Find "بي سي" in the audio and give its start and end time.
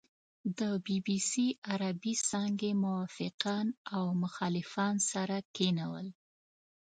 1.05-1.47